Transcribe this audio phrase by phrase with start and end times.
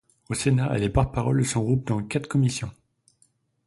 [0.31, 2.71] Au Sénat, elle est porte-parole de son groupe dans quatre commissions.